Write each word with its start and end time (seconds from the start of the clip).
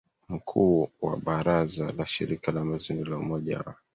mkuu 0.29 0.89
wa 1.01 1.17
baraza 1.17 1.91
la 1.91 2.05
shirika 2.05 2.51
la 2.51 2.63
mazingira 2.65 3.09
la 3.09 3.17
Umoja 3.17 3.57
wa 3.59 3.75